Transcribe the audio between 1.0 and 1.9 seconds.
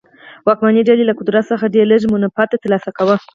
له قدرت څخه ډېر